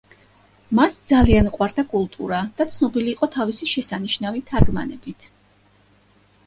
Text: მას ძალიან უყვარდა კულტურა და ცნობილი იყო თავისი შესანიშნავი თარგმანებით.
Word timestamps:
მას 0.77 0.95
ძალიან 1.11 1.49
უყვარდა 1.49 1.85
კულტურა 1.91 2.39
და 2.63 2.67
ცნობილი 2.77 3.15
იყო 3.15 3.31
თავისი 3.37 3.71
შესანიშნავი 3.77 4.43
თარგმანებით. 4.51 5.31